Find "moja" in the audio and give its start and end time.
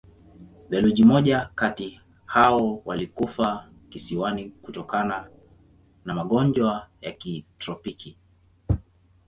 1.05-1.49